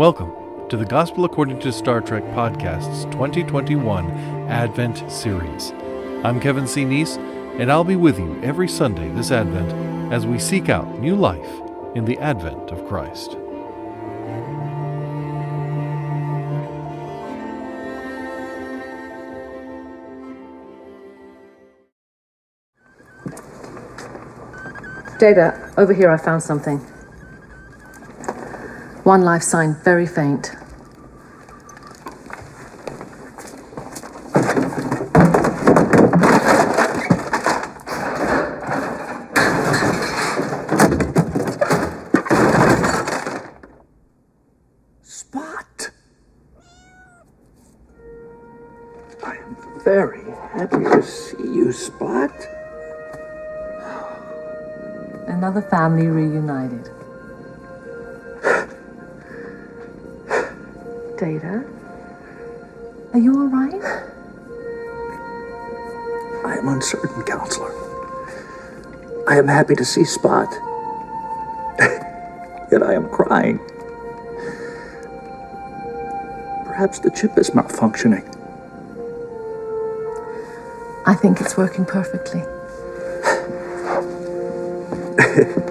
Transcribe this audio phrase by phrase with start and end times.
[0.00, 0.32] Welcome
[0.70, 4.10] to the Gospel According to Star Trek Podcast's 2021
[4.48, 5.72] Advent Series.
[6.24, 6.86] I'm Kevin C.
[6.86, 7.18] Neece,
[7.60, 11.46] and I'll be with you every Sunday this Advent as we seek out new life
[11.94, 13.32] in the advent of Christ.
[25.18, 26.80] Data, over here I found something.
[29.10, 30.52] One life sign, very faint.
[45.02, 45.90] Spot!
[49.24, 52.30] I am very happy to see you, Spot.
[55.26, 56.99] Another family reunited.
[61.20, 61.62] Data?
[63.12, 63.74] Are you all right?
[66.46, 67.70] I am uncertain, counselor.
[69.28, 70.48] I am happy to see Spot.
[72.72, 73.58] Yet I am crying.
[76.64, 78.24] Perhaps the chip is malfunctioning.
[81.06, 82.40] I think it's working perfectly.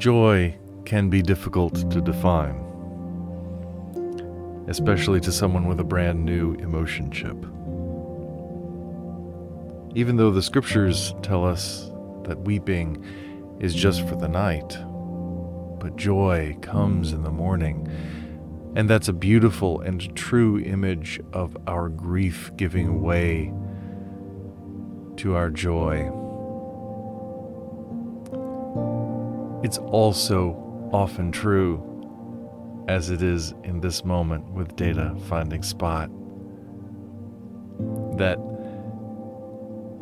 [0.00, 0.56] Joy
[0.86, 2.54] can be difficult to define,
[4.66, 7.36] especially to someone with a brand new emotion chip.
[9.94, 11.90] Even though the scriptures tell us
[12.24, 13.04] that weeping
[13.60, 14.78] is just for the night,
[15.78, 17.86] but joy comes in the morning.
[18.74, 23.52] And that's a beautiful and true image of our grief giving way
[25.16, 26.10] to our joy.
[29.62, 31.86] It's also often true,
[32.88, 36.10] as it is in this moment with Data finding Spot,
[38.16, 38.38] that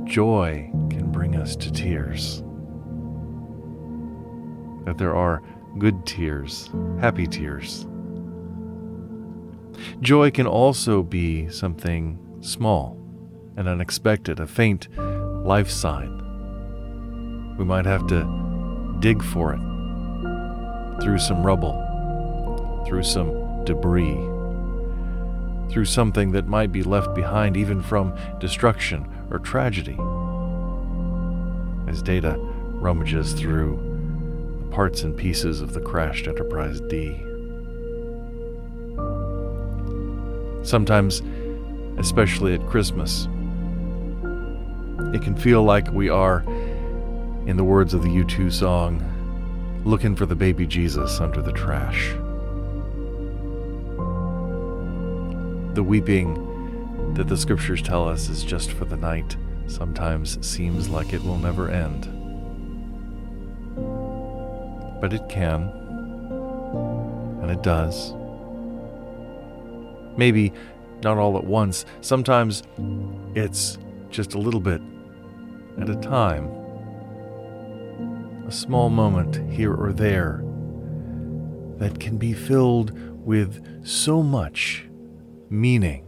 [0.04, 2.42] joy can bring us to tears.
[4.86, 5.42] That there are
[5.78, 6.70] good tears,
[7.00, 7.86] happy tears.
[10.00, 12.96] Joy can also be something small
[13.56, 16.14] and unexpected, a faint life sign.
[17.58, 18.37] We might have to
[19.00, 19.60] dig for it
[21.02, 24.16] through some rubble, through some debris,
[25.72, 29.98] through something that might be left behind even from destruction or tragedy.
[31.86, 33.78] As Data rummages through
[34.60, 37.20] the parts and pieces of the crashed Enterprise D.
[40.62, 41.22] Sometimes,
[41.98, 43.26] especially at Christmas,
[45.14, 46.44] it can feel like we are
[47.48, 49.02] in the words of the U2 song,
[49.86, 52.10] looking for the baby Jesus under the trash.
[55.72, 61.14] The weeping that the scriptures tell us is just for the night sometimes seems like
[61.14, 62.04] it will never end.
[65.00, 65.70] But it can,
[67.40, 68.12] and it does.
[70.18, 70.52] Maybe
[71.02, 72.62] not all at once, sometimes
[73.34, 73.78] it's
[74.10, 74.82] just a little bit
[75.78, 76.67] at a time
[78.48, 80.42] a small moment here or there
[81.76, 84.88] that can be filled with so much
[85.50, 86.02] meaning,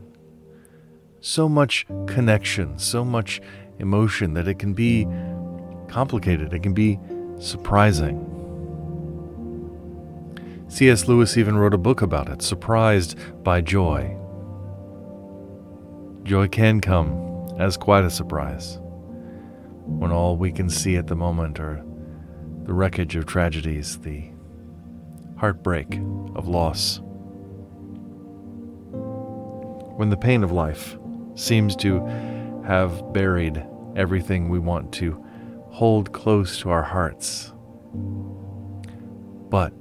[1.21, 3.43] so much connection, so much
[3.78, 5.06] emotion that it can be
[5.89, 6.99] complicated, it can be
[7.39, 8.27] surprising.
[10.69, 11.09] C.S.
[11.09, 14.17] Lewis even wrote a book about it, Surprised by Joy.
[16.22, 18.78] Joy can come as quite a surprise
[19.84, 21.84] when all we can see at the moment are
[22.71, 24.31] the wreckage of tragedies, the
[25.37, 25.93] heartbreak
[26.37, 27.01] of loss.
[29.97, 30.97] When the pain of life
[31.34, 32.07] seems to
[32.65, 35.21] have buried everything we want to
[35.71, 37.53] hold close to our hearts.
[39.51, 39.73] But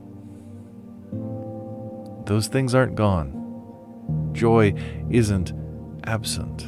[2.25, 4.31] those things aren't gone.
[4.33, 4.73] Joy
[5.11, 5.53] isn't
[6.05, 6.65] absent.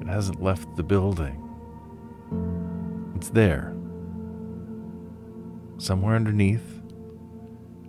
[0.00, 1.38] It hasn't left the building.
[3.14, 3.76] It's there
[5.82, 6.80] somewhere underneath,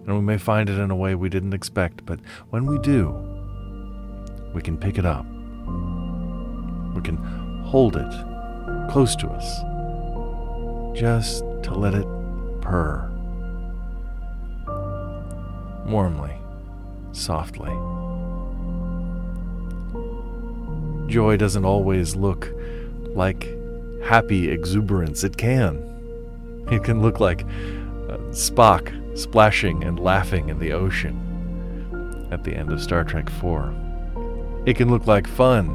[0.05, 2.19] and we may find it in a way we didn't expect, but
[2.49, 3.15] when we do,
[4.53, 5.25] we can pick it up.
[6.95, 7.17] We can
[7.65, 8.11] hold it
[8.89, 9.45] close to us,
[10.99, 12.07] just to let it
[12.61, 13.09] purr
[15.85, 16.33] warmly,
[17.11, 17.71] softly.
[21.11, 22.51] Joy doesn't always look
[23.09, 23.47] like
[24.03, 25.23] happy exuberance.
[25.23, 25.91] It can.
[26.71, 27.45] It can look like
[28.33, 34.63] Spock splashing and laughing in the ocean at the end of Star Trek 4.
[34.65, 35.69] It can look like fun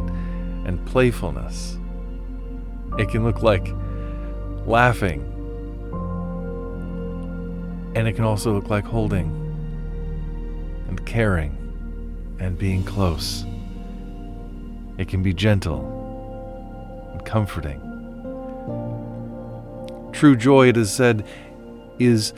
[0.66, 1.78] and playfulness.
[2.98, 3.68] It can look like
[4.66, 5.20] laughing.
[7.94, 9.28] And it can also look like holding
[10.88, 11.56] and caring
[12.40, 13.44] and being close.
[14.98, 17.80] It can be gentle and comforting.
[20.12, 21.24] True joy, it is said,
[22.00, 22.32] is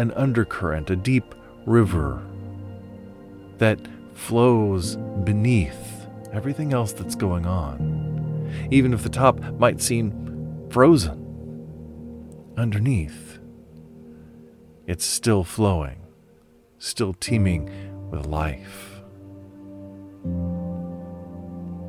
[0.00, 1.34] an undercurrent, a deep
[1.66, 2.22] river
[3.58, 3.78] that
[4.14, 8.50] flows beneath everything else that's going on.
[8.70, 11.18] Even if the top might seem frozen,
[12.56, 13.38] underneath,
[14.86, 16.00] it's still flowing,
[16.78, 17.68] still teeming
[18.10, 19.02] with life.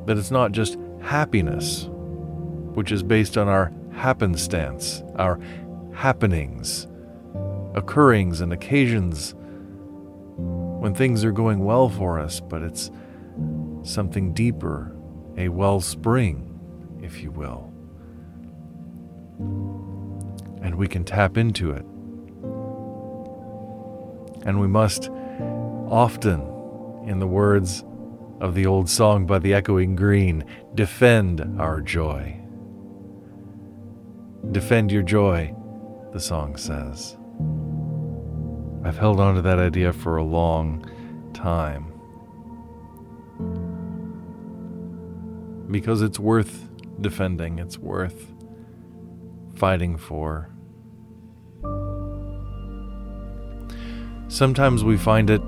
[0.04, 1.88] That it's not just happiness,
[2.74, 5.40] which is based on our happenstance, our
[5.94, 6.88] happenings,
[7.74, 9.34] occurrings, and occasions
[10.82, 12.90] when things are going well for us, but it's
[13.84, 14.96] something deeper,
[15.36, 16.58] a wellspring,
[17.00, 17.72] if you will.
[20.60, 21.84] And we can tap into it.
[24.44, 25.08] And we must
[25.88, 26.40] often,
[27.06, 27.84] in the words
[28.40, 30.44] of the old song by the Echoing Green,
[30.74, 32.40] defend our joy.
[34.50, 35.54] Defend your joy,
[36.12, 37.16] the song says.
[38.84, 40.84] I've held on to that idea for a long
[41.32, 41.86] time.
[45.70, 46.68] Because it's worth
[47.00, 48.26] defending, it's worth
[49.54, 50.50] fighting for.
[54.26, 55.42] Sometimes we find it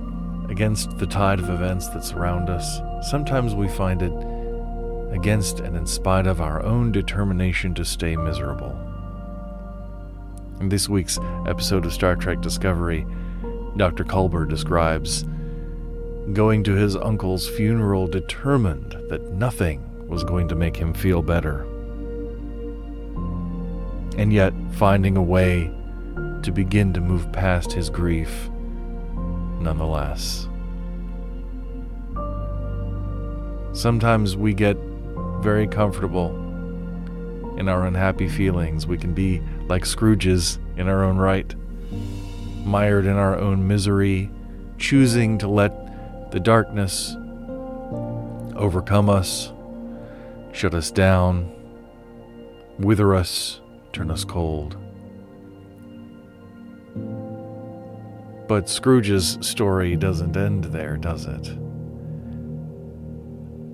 [0.48, 2.80] against the tide of events that surround us.
[3.10, 4.12] Sometimes we find it
[5.12, 8.78] against and in spite of our own determination to stay miserable.
[10.60, 13.04] In this week's episode of Star Trek Discovery,
[13.76, 14.04] Dr.
[14.04, 15.24] Culber describes
[16.32, 21.62] going to his uncle's funeral determined that nothing was going to make him feel better.
[24.16, 25.70] And yet finding a way
[26.42, 28.48] to begin to move past his grief
[29.60, 30.48] nonetheless.
[33.72, 34.76] Sometimes we get
[35.40, 36.30] very comfortable
[37.58, 38.86] in our unhappy feelings.
[38.86, 41.54] We can be like Scrooges in our own right
[42.64, 44.30] mired in our own misery,
[44.78, 47.16] choosing to let the darkness
[48.56, 49.52] overcome us,
[50.52, 51.52] shut us down,
[52.78, 53.60] wither us,
[53.92, 54.76] turn us cold.
[58.46, 61.56] But Scrooge's story doesn't end there, does it?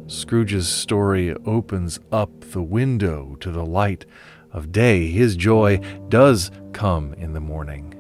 [0.07, 4.07] Scrooge's story opens up the window to the light
[4.53, 5.09] of day.
[5.09, 7.95] His joy does come in the morning.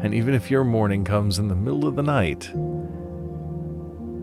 [0.00, 2.50] And even if your morning comes in the middle of the night,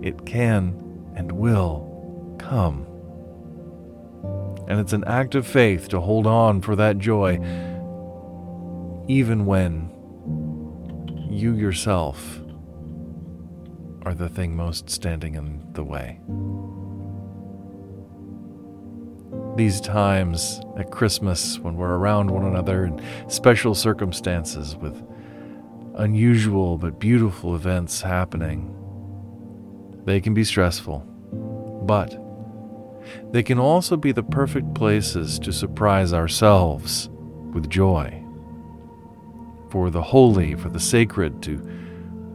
[0.02, 0.82] it can
[1.16, 2.88] and will come.
[4.68, 7.34] And it's an act of faith to hold on for that joy,
[9.08, 9.92] even when
[11.30, 12.40] you yourself
[14.04, 16.20] are the thing most standing in the way.
[19.58, 25.02] These times at Christmas, when we're around one another in special circumstances with
[25.96, 28.72] unusual but beautiful events happening.
[30.06, 31.00] They can be stressful,
[31.86, 32.22] but
[33.32, 37.10] they can also be the perfect places to surprise ourselves
[37.54, 38.22] with joy.
[39.70, 41.58] For the holy, for the sacred to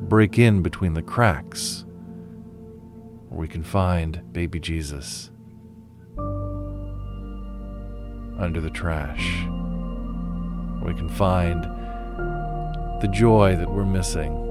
[0.03, 1.85] break in between the cracks,
[3.29, 5.31] where we can find baby Jesus
[8.39, 9.45] under the trash.
[10.83, 11.80] We can find
[13.01, 14.47] the joy that we're missing.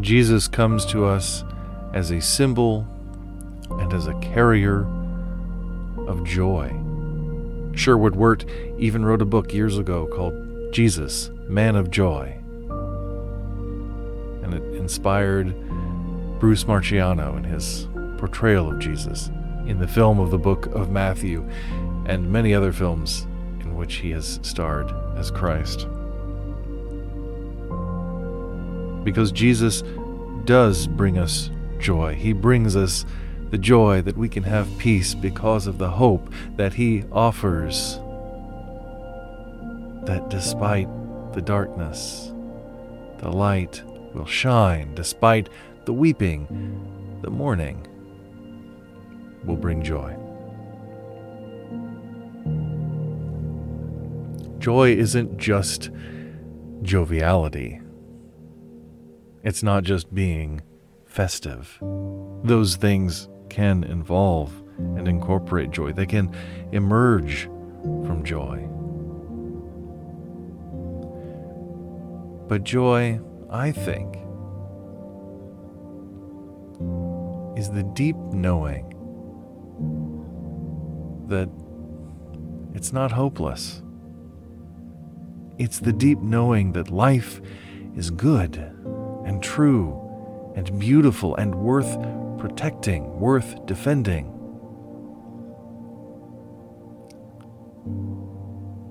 [0.00, 1.44] Jesus comes to us
[1.92, 2.86] as a symbol
[3.70, 4.86] and as a carrier
[6.08, 6.74] of joy.
[7.74, 8.44] Sherwood Wirt
[8.78, 12.38] even wrote a book years ago called Jesus, Man of Joy.
[14.42, 15.54] And it inspired
[16.40, 17.86] Bruce Marchiano in his
[18.18, 19.30] portrayal of Jesus
[19.66, 21.46] in the film of the book of Matthew
[22.06, 23.26] and many other films
[23.60, 25.86] in which he has starred as Christ.
[29.04, 29.82] Because Jesus
[30.44, 32.14] does bring us joy.
[32.14, 33.04] He brings us
[33.50, 37.98] the joy that we can have peace because of the hope that He offers.
[40.06, 40.88] That despite
[41.32, 42.32] the darkness,
[43.18, 43.82] the light
[44.14, 44.94] will shine.
[44.94, 45.48] Despite
[45.84, 47.86] the weeping, the mourning
[49.44, 50.16] will bring joy.
[54.62, 55.90] Joy isn't just
[56.82, 57.80] joviality,
[59.42, 60.60] it's not just being
[61.04, 61.80] festive.
[62.44, 66.32] Those things can involve and incorporate joy, they can
[66.70, 67.50] emerge
[68.06, 68.68] from joy.
[72.48, 73.18] But joy,
[73.50, 74.14] I think,
[77.58, 78.86] is the deep knowing
[81.26, 81.50] that
[82.76, 83.82] it's not hopeless.
[85.62, 87.40] It's the deep knowing that life
[87.94, 88.56] is good
[89.24, 91.96] and true and beautiful and worth
[92.36, 94.26] protecting, worth defending.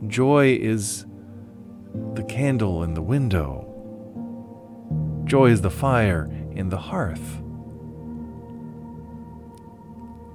[0.07, 1.05] Joy is
[2.13, 3.67] the candle in the window.
[5.25, 7.41] Joy is the fire in the hearth.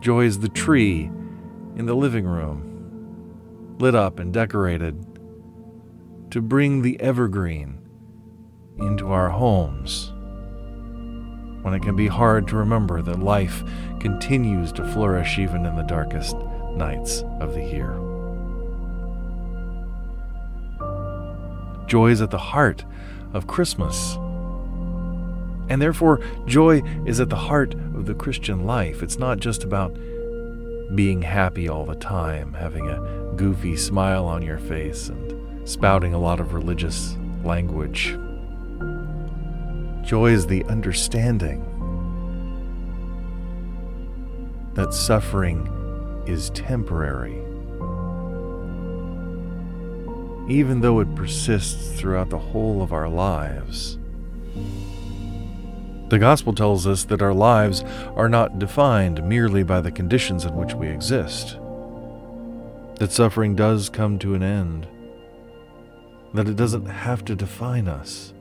[0.03, 1.05] Joy is the tree
[1.77, 5.16] in the living room, lit up and decorated
[6.31, 7.79] to bring the evergreen
[8.79, 10.13] into our homes
[11.63, 13.65] when it can be hard to remember that life
[13.99, 16.37] continues to flourish even in the darkest
[16.77, 17.99] nights of the year.
[21.87, 22.85] Joy is at the heart
[23.33, 24.17] of Christmas.
[25.69, 29.03] And therefore, joy is at the heart of the Christian life.
[29.03, 29.93] It's not just about
[30.95, 35.36] being happy all the time, having a goofy smile on your face, and
[35.67, 38.17] spouting a lot of religious language.
[40.03, 41.65] Joy is the understanding
[44.75, 45.67] that suffering
[46.27, 47.39] is temporary,
[50.49, 53.99] even though it persists throughout the whole of our lives.
[56.11, 57.83] The Gospel tells us that our lives
[58.15, 61.57] are not defined merely by the conditions in which we exist,
[63.01, 64.87] that suffering does come to an end,
[66.35, 68.33] that it doesn't have to define us.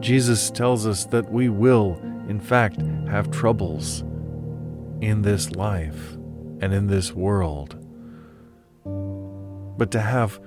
[0.00, 4.00] Jesus tells us that we will, in fact, have troubles
[5.00, 6.12] in this life
[6.60, 7.76] and in this world.
[9.78, 10.40] But to have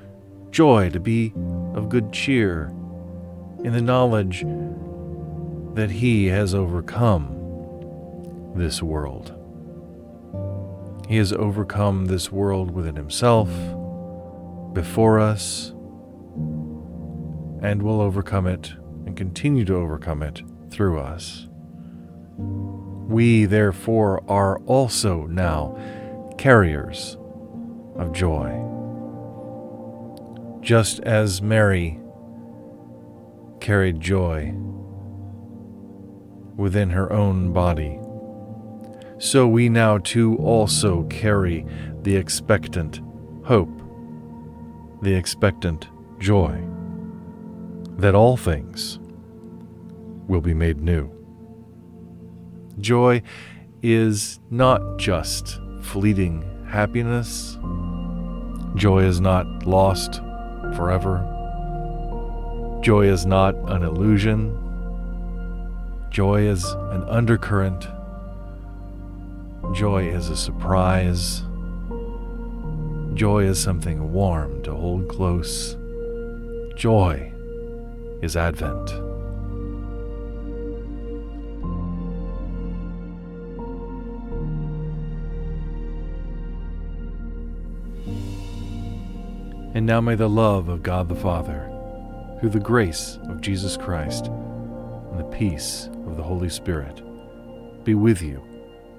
[0.52, 1.34] joy, to be
[1.74, 2.74] of good cheer,
[3.64, 4.44] in the knowledge
[5.76, 7.38] that He has overcome
[8.56, 9.34] this world.
[11.08, 13.50] He has overcome this world within Himself,
[14.74, 15.74] before us,
[17.62, 18.74] and will overcome it
[19.06, 21.48] and continue to overcome it through us.
[22.38, 25.78] We, therefore, are also now
[26.38, 27.18] carriers
[27.96, 28.58] of joy.
[30.62, 32.00] Just as Mary
[33.60, 34.54] carried joy
[36.56, 38.00] within her own body,
[39.18, 41.66] so we now too also carry
[42.02, 43.02] the expectant
[43.44, 43.70] hope,
[45.02, 46.64] the expectant joy,
[48.02, 49.00] that all things
[50.28, 51.10] will be made new.
[52.80, 53.22] Joy
[53.84, 57.60] is not just fleeting happiness.
[58.76, 60.16] Joy is not lost
[60.76, 61.28] forever.
[62.82, 64.58] Joy is not an illusion.
[66.10, 67.88] Joy is an undercurrent.
[69.76, 71.44] Joy is a surprise.
[73.14, 75.78] Joy is something warm to hold close.
[76.76, 77.31] Joy
[78.22, 78.92] is Advent.
[89.74, 91.68] And now may the love of God the Father,
[92.40, 97.02] through the grace of Jesus Christ, and the peace of the Holy Spirit
[97.84, 98.44] be with you,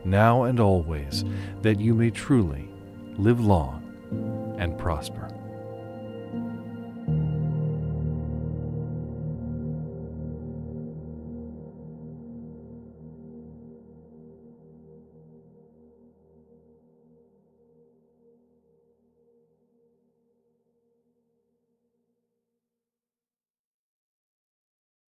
[0.04, 1.24] now and always,
[1.60, 2.68] that you may truly
[3.16, 5.28] live long and prosper.